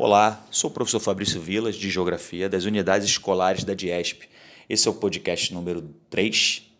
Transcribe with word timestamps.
Olá, 0.00 0.46
sou 0.48 0.70
o 0.70 0.72
professor 0.72 1.00
Fabrício 1.00 1.40
Vilas, 1.40 1.74
de 1.74 1.90
Geografia, 1.90 2.48
das 2.48 2.64
unidades 2.64 3.08
escolares 3.08 3.64
da 3.64 3.74
DIESP. 3.74 4.28
Esse 4.68 4.86
é 4.86 4.90
o 4.92 4.94
podcast 4.94 5.52
número 5.52 5.92
3 6.08 6.70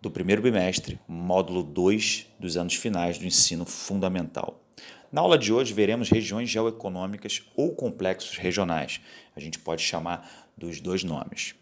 do 0.00 0.12
primeiro 0.12 0.40
bimestre, 0.40 1.00
módulo 1.08 1.64
2 1.64 2.24
dos 2.38 2.56
anos 2.56 2.76
finais 2.76 3.18
do 3.18 3.26
ensino 3.26 3.66
fundamental. 3.66 4.62
Na 5.10 5.22
aula 5.22 5.36
de 5.36 5.52
hoje, 5.52 5.74
veremos 5.74 6.08
regiões 6.08 6.48
geoeconômicas 6.48 7.42
ou 7.56 7.74
complexos 7.74 8.38
regionais. 8.38 9.00
A 9.34 9.40
gente 9.40 9.58
pode 9.58 9.82
chamar 9.82 10.48
dos 10.56 10.80
dois 10.80 11.02
nomes. 11.02 11.56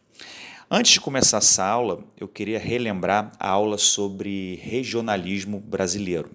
Antes 0.71 0.93
de 0.93 1.01
começar 1.01 1.39
essa 1.39 1.65
aula, 1.65 2.05
eu 2.21 2.29
queria 2.29 2.59
relembrar 2.59 3.33
a 3.41 3.49
aula 3.49 3.79
sobre 3.79 4.57
regionalismo 4.57 5.61
brasileiro. 5.61 6.31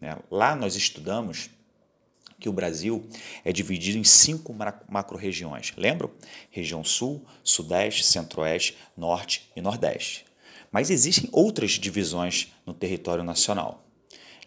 Né? 0.00 0.18
Lá 0.28 0.56
nós 0.56 0.74
estudamos 0.74 1.50
que 2.42 2.48
o 2.48 2.52
Brasil 2.52 3.06
é 3.44 3.52
dividido 3.52 3.96
em 3.96 4.02
cinco 4.02 4.52
macro-regiões. 4.88 5.72
Lembram? 5.76 6.10
Região 6.50 6.82
Sul, 6.82 7.24
Sudeste, 7.44 8.04
Centro-Oeste, 8.04 8.76
Norte 8.96 9.48
e 9.54 9.60
Nordeste. 9.60 10.24
Mas 10.72 10.90
existem 10.90 11.30
outras 11.32 11.72
divisões 11.72 12.48
no 12.66 12.74
território 12.74 13.22
nacional. 13.22 13.86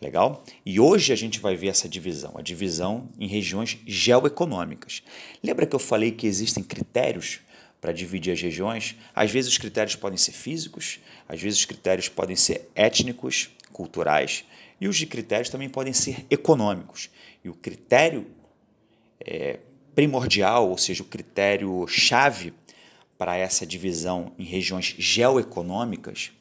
Legal? 0.01 0.43
E 0.65 0.77
hoje 0.77 1.13
a 1.13 1.15
gente 1.15 1.39
vai 1.39 1.55
ver 1.55 1.69
essa 1.69 1.87
divisão, 1.87 2.33
a 2.35 2.41
divisão 2.41 3.09
em 3.17 3.27
regiões 3.27 3.77
geoeconômicas. 3.87 5.01
Lembra 5.41 5.65
que 5.65 5.73
eu 5.73 5.79
falei 5.79 6.11
que 6.11 6.27
existem 6.27 6.61
critérios 6.61 7.39
para 7.79 7.93
dividir 7.93 8.33
as 8.33 8.41
regiões? 8.41 8.97
Às 9.15 9.31
vezes 9.31 9.53
os 9.53 9.57
critérios 9.57 9.95
podem 9.95 10.17
ser 10.17 10.33
físicos, 10.33 10.99
às 11.29 11.41
vezes 11.41 11.59
os 11.59 11.65
critérios 11.65 12.09
podem 12.09 12.35
ser 12.35 12.69
étnicos, 12.75 13.49
culturais, 13.71 14.43
e 14.79 14.87
os 14.87 14.97
de 14.97 15.05
critérios 15.05 15.49
também 15.49 15.69
podem 15.69 15.93
ser 15.93 16.25
econômicos. 16.29 17.09
E 17.43 17.49
o 17.49 17.53
critério 17.53 18.27
é, 19.19 19.59
primordial, 19.93 20.69
ou 20.69 20.77
seja, 20.77 21.03
o 21.03 21.05
critério 21.05 21.85
chave 21.87 22.53
para 23.17 23.37
essa 23.37 23.65
divisão 23.65 24.33
em 24.37 24.43
regiões 24.43 24.93
geoeconômicas, 24.97 26.31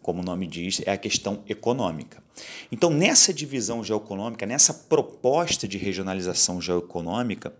como 0.00 0.22
o 0.22 0.24
nome 0.24 0.46
diz, 0.46 0.80
é 0.86 0.92
a 0.92 0.96
questão 0.96 1.42
econômica. 1.48 2.22
Então, 2.70 2.88
nessa 2.88 3.34
divisão 3.34 3.82
geoeconômica, 3.84 4.46
nessa 4.46 4.72
proposta 4.72 5.66
de 5.66 5.76
regionalização 5.76 6.60
geoeconômica, 6.62 7.52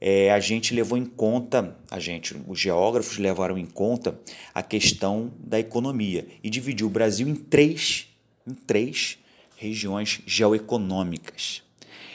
é, 0.00 0.30
a 0.30 0.38
gente 0.38 0.74
levou 0.74 0.98
em 0.98 1.06
conta, 1.06 1.76
a 1.90 1.98
gente, 1.98 2.36
os 2.46 2.60
geógrafos 2.60 3.16
levaram 3.16 3.56
em 3.56 3.64
conta 3.64 4.20
a 4.52 4.62
questão 4.62 5.32
da 5.38 5.58
economia 5.58 6.26
e 6.42 6.50
dividiu 6.50 6.86
o 6.86 6.90
Brasil 6.90 7.26
em 7.26 7.34
três, 7.34 8.13
em 8.46 8.54
três 8.54 9.18
regiões 9.56 10.20
geoeconômicas. 10.26 11.62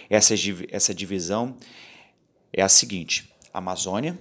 Essa, 0.09 0.33
essa 0.69 0.93
divisão 0.93 1.55
é 2.51 2.61
a 2.61 2.69
seguinte: 2.69 3.31
Amazônia, 3.53 4.17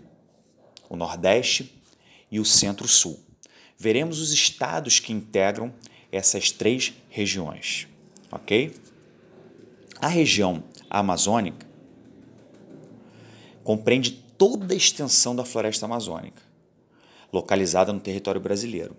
o 0.89 0.97
Nordeste 0.97 1.75
e 2.31 2.39
o 2.39 2.45
Centro-Sul. 2.45 3.19
Veremos 3.77 4.21
os 4.21 4.33
estados 4.33 4.99
que 4.99 5.13
integram 5.13 5.73
essas 6.11 6.51
três 6.51 6.93
regiões, 7.09 7.87
ok? 8.31 8.75
A 10.01 10.09
região 10.09 10.63
amazônica 10.89 11.67
compreende 13.63 14.13
toda 14.39 14.73
a 14.73 14.77
extensão 14.77 15.37
da 15.37 15.45
floresta 15.45 15.85
amazônica, 15.85 16.41
localizada 17.33 17.93
no 17.93 18.01
território 18.01 18.41
brasileiro. 18.41 18.97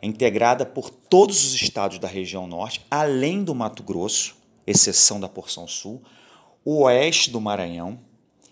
É 0.00 0.06
integrada 0.06 0.64
por 0.64 0.90
todos 0.90 1.44
os 1.44 1.54
estados 1.54 1.98
da 1.98 2.08
região 2.08 2.46
norte, 2.46 2.84
além 2.90 3.42
do 3.42 3.54
Mato 3.54 3.82
Grosso, 3.82 4.36
exceção 4.66 5.18
da 5.18 5.28
porção 5.28 5.66
sul, 5.66 6.02
o 6.64 6.82
oeste 6.82 7.30
do 7.30 7.40
Maranhão 7.40 7.98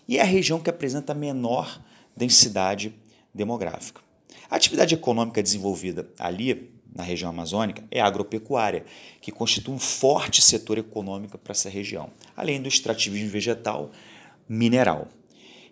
e 0.07 0.17
é 0.17 0.21
a 0.21 0.25
região 0.25 0.59
que 0.59 0.69
apresenta 0.69 1.13
menor 1.13 1.81
densidade 2.15 2.93
demográfica. 3.33 4.01
A 4.49 4.57
atividade 4.57 4.93
econômica 4.93 5.41
desenvolvida 5.41 6.09
ali, 6.19 6.73
na 6.93 7.03
região 7.03 7.29
amazônica, 7.29 7.83
é 7.89 8.01
a 8.01 8.05
agropecuária, 8.05 8.83
que 9.21 9.31
constitui 9.31 9.73
um 9.73 9.79
forte 9.79 10.41
setor 10.41 10.77
econômico 10.77 11.37
para 11.37 11.53
essa 11.53 11.69
região, 11.69 12.09
além 12.35 12.61
do 12.61 12.67
extrativismo 12.67 13.29
vegetal 13.29 13.91
mineral. 14.49 15.07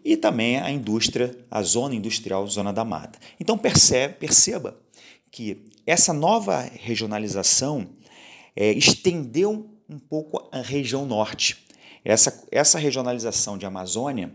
E 0.04 0.16
também 0.16 0.60
a 0.60 0.72
indústria, 0.72 1.36
a 1.50 1.62
zona 1.62 1.96
industrial, 1.96 2.48
zona 2.48 2.72
da 2.72 2.86
mata. 2.86 3.20
Então 3.40 3.58
percebe, 3.58 4.16
perceba 4.16 4.80
que 5.32 5.66
essa 5.86 6.14
nova 6.14 6.62
regionalização 6.62 7.88
é, 8.56 8.72
estendeu 8.72 9.70
um 9.90 10.00
pouco 10.00 10.48
a 10.52 10.62
região 10.62 11.06
norte. 11.06 11.66
Essa, 12.04 12.48
essa 12.52 12.80
regionalização 12.80 13.58
de 13.58 13.66
Amazônia, 13.66 14.32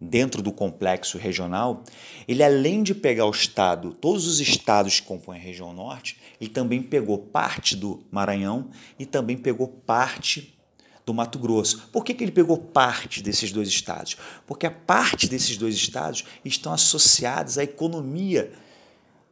dentro 0.00 0.42
do 0.42 0.50
complexo 0.52 1.16
regional, 1.16 1.84
ele 2.26 2.42
além 2.42 2.82
de 2.82 2.94
pegar 2.94 3.26
o 3.26 3.30
estado, 3.30 3.92
todos 3.92 4.26
os 4.26 4.40
estados 4.40 4.98
que 4.98 5.06
compõem 5.06 5.38
a 5.38 5.42
região 5.42 5.72
norte, 5.72 6.18
ele 6.40 6.50
também 6.50 6.82
pegou 6.82 7.18
parte 7.18 7.76
do 7.76 8.02
Maranhão 8.10 8.70
e 8.98 9.06
também 9.06 9.36
pegou 9.36 9.68
parte 9.68 10.58
do 11.04 11.12
Mato 11.12 11.38
Grosso. 11.38 11.88
Por 11.92 12.04
que, 12.04 12.14
que 12.14 12.22
ele 12.22 12.32
pegou 12.32 12.56
parte 12.56 13.22
desses 13.22 13.50
dois 13.52 13.68
estados? 13.68 14.16
Porque 14.46 14.66
a 14.66 14.70
parte 14.70 15.28
desses 15.28 15.56
dois 15.56 15.74
estados 15.74 16.24
estão 16.44 16.72
associados 16.72 17.58
à 17.58 17.64
economia 17.64 18.52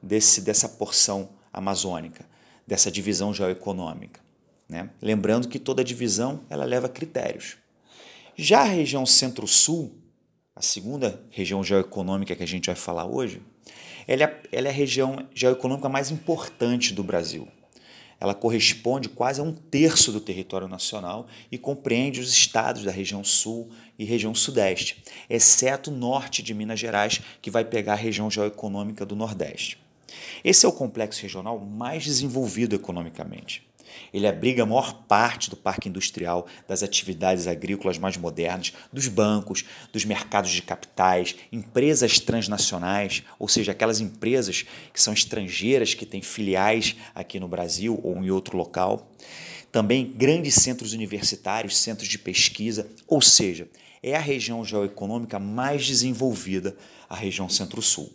desse, 0.02 0.40
dessa 0.40 0.68
porção 0.68 1.30
amazônica, 1.52 2.24
dessa 2.66 2.90
divisão 2.90 3.32
geoeconômica. 3.32 4.20
Né? 4.68 4.90
Lembrando 5.00 5.48
que 5.48 5.58
toda 5.58 5.82
divisão 5.84 6.40
ela 6.48 6.64
leva 6.64 6.88
critérios. 6.88 7.56
Já 8.36 8.60
a 8.60 8.64
região 8.64 9.04
centro-sul, 9.04 9.92
a 10.54 10.62
segunda 10.62 11.22
região 11.30 11.62
geoeconômica 11.62 12.34
que 12.34 12.42
a 12.42 12.46
gente 12.46 12.66
vai 12.66 12.76
falar 12.76 13.04
hoje, 13.04 13.42
ela 14.06 14.24
é, 14.24 14.42
ela 14.50 14.68
é 14.68 14.70
a 14.70 14.74
região 14.74 15.28
geoeconômica 15.34 15.88
mais 15.88 16.10
importante 16.10 16.94
do 16.94 17.02
Brasil. 17.02 17.46
Ela 18.20 18.34
corresponde 18.34 19.08
quase 19.08 19.40
a 19.40 19.42
um 19.42 19.52
terço 19.52 20.12
do 20.12 20.20
território 20.20 20.68
nacional 20.68 21.26
e 21.50 21.56
compreende 21.56 22.20
os 22.20 22.30
estados 22.30 22.84
da 22.84 22.90
região 22.90 23.24
sul 23.24 23.70
e 23.98 24.04
região 24.04 24.34
sudeste, 24.34 25.02
exceto 25.28 25.90
o 25.90 25.94
norte 25.94 26.42
de 26.42 26.52
Minas 26.52 26.78
Gerais, 26.78 27.20
que 27.40 27.50
vai 27.50 27.64
pegar 27.64 27.94
a 27.94 27.96
região 27.96 28.30
geoeconômica 28.30 29.06
do 29.06 29.16
Nordeste. 29.16 29.78
Esse 30.44 30.66
é 30.66 30.68
o 30.68 30.72
complexo 30.72 31.22
regional 31.22 31.58
mais 31.58 32.04
desenvolvido 32.04 32.76
economicamente. 32.76 33.69
Ele 34.12 34.26
abriga 34.26 34.62
a 34.62 34.66
maior 34.66 35.04
parte 35.04 35.50
do 35.50 35.56
parque 35.56 35.88
industrial, 35.88 36.46
das 36.68 36.82
atividades 36.82 37.46
agrícolas 37.46 37.98
mais 37.98 38.16
modernas, 38.16 38.72
dos 38.92 39.08
bancos, 39.08 39.64
dos 39.92 40.04
mercados 40.04 40.50
de 40.50 40.62
capitais, 40.62 41.36
empresas 41.52 42.18
transnacionais, 42.18 43.22
ou 43.38 43.48
seja, 43.48 43.72
aquelas 43.72 44.00
empresas 44.00 44.64
que 44.92 45.00
são 45.00 45.12
estrangeiras, 45.12 45.94
que 45.94 46.06
têm 46.06 46.22
filiais 46.22 46.96
aqui 47.14 47.38
no 47.40 47.48
Brasil 47.48 48.00
ou 48.02 48.16
em 48.22 48.30
outro 48.30 48.56
local. 48.56 49.10
Também 49.70 50.12
grandes 50.16 50.54
centros 50.54 50.92
universitários, 50.92 51.78
centros 51.78 52.08
de 52.08 52.18
pesquisa, 52.18 52.88
ou 53.06 53.20
seja, 53.20 53.68
é 54.02 54.16
a 54.16 54.20
região 54.20 54.64
geoeconômica 54.64 55.38
mais 55.38 55.86
desenvolvida, 55.86 56.76
a 57.08 57.14
região 57.14 57.48
Centro-Sul. 57.48 58.12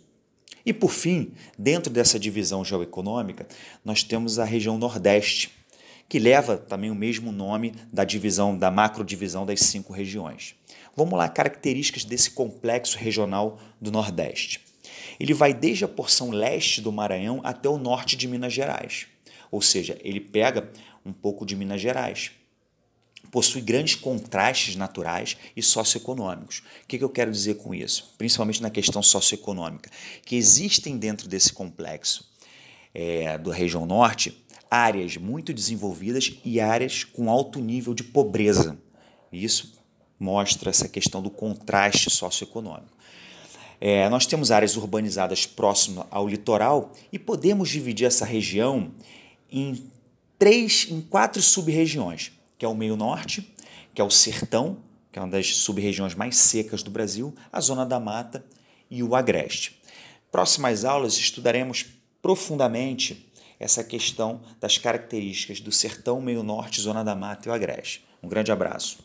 E 0.64 0.72
por 0.72 0.90
fim, 0.90 1.32
dentro 1.56 1.92
dessa 1.92 2.18
divisão 2.18 2.64
geoeconômica, 2.64 3.46
nós 3.84 4.02
temos 4.02 4.38
a 4.38 4.44
região 4.44 4.76
Nordeste, 4.76 5.52
que 6.08 6.18
leva 6.18 6.56
também 6.56 6.90
o 6.90 6.94
mesmo 6.94 7.32
nome 7.32 7.74
da 7.92 8.04
divisão, 8.04 8.56
da 8.56 8.70
macrodivisão 8.70 9.44
das 9.44 9.60
cinco 9.60 9.92
regiões. 9.92 10.54
Vamos 10.96 11.18
lá, 11.18 11.28
características 11.28 12.04
desse 12.04 12.30
complexo 12.30 12.96
regional 12.96 13.58
do 13.80 13.90
Nordeste. 13.90 14.60
Ele 15.18 15.34
vai 15.34 15.52
desde 15.52 15.84
a 15.84 15.88
porção 15.88 16.30
leste 16.30 16.80
do 16.80 16.92
Maranhão 16.92 17.40
até 17.44 17.68
o 17.68 17.78
norte 17.78 18.16
de 18.16 18.28
Minas 18.28 18.52
Gerais, 18.52 19.06
ou 19.50 19.60
seja, 19.60 19.98
ele 20.02 20.20
pega 20.20 20.70
um 21.04 21.12
pouco 21.12 21.44
de 21.44 21.56
Minas 21.56 21.80
Gerais. 21.80 22.30
Possui 23.30 23.60
grandes 23.60 23.96
contrastes 23.96 24.76
naturais 24.76 25.36
e 25.56 25.62
socioeconômicos. 25.62 26.62
O 26.84 26.86
que 26.86 27.02
eu 27.02 27.10
quero 27.10 27.30
dizer 27.30 27.56
com 27.56 27.74
isso? 27.74 28.14
Principalmente 28.16 28.62
na 28.62 28.70
questão 28.70 29.02
socioeconômica, 29.02 29.90
que 30.24 30.36
existem 30.36 30.96
dentro 30.96 31.28
desse 31.28 31.52
complexo 31.52 32.30
é, 32.98 33.36
da 33.36 33.52
região 33.52 33.84
norte 33.84 34.42
áreas 34.70 35.18
muito 35.18 35.52
desenvolvidas 35.52 36.32
e 36.42 36.58
áreas 36.58 37.04
com 37.04 37.30
alto 37.30 37.60
nível 37.60 37.92
de 37.92 38.02
pobreza. 38.02 38.78
Isso 39.30 39.74
mostra 40.18 40.70
essa 40.70 40.88
questão 40.88 41.20
do 41.20 41.28
contraste 41.28 42.08
socioeconômico. 42.08 42.96
É, 43.78 44.08
nós 44.08 44.24
temos 44.24 44.50
áreas 44.50 44.78
urbanizadas 44.78 45.44
próximas 45.44 46.06
ao 46.10 46.26
litoral 46.26 46.90
e 47.12 47.18
podemos 47.18 47.68
dividir 47.68 48.06
essa 48.06 48.24
região 48.24 48.90
em 49.52 49.90
três, 50.38 50.86
em 50.90 51.02
quatro 51.02 51.42
sub-regiões, 51.42 52.32
que 52.56 52.64
é 52.64 52.68
o 52.68 52.74
meio 52.74 52.96
norte, 52.96 53.54
que 53.94 54.00
é 54.00 54.04
o 54.04 54.10
sertão, 54.10 54.78
que 55.12 55.18
é 55.18 55.22
uma 55.22 55.30
das 55.30 55.58
sub-regiões 55.58 56.14
mais 56.14 56.36
secas 56.38 56.82
do 56.82 56.90
Brasil, 56.90 57.34
a 57.52 57.60
zona 57.60 57.84
da 57.84 58.00
mata 58.00 58.42
e 58.90 59.02
o 59.02 59.14
agreste. 59.14 59.78
Próximas 60.32 60.82
aulas 60.82 61.18
estudaremos 61.18 61.86
profundamente 62.26 63.30
essa 63.56 63.84
questão 63.84 64.40
das 64.60 64.76
características 64.76 65.60
do 65.60 65.70
sertão, 65.70 66.20
meio 66.20 66.42
norte, 66.42 66.80
zona 66.80 67.04
da 67.04 67.14
mata 67.14 67.48
e 67.48 67.52
o 67.52 67.54
agreste. 67.54 68.04
Um 68.20 68.28
grande 68.28 68.50
abraço. 68.50 68.98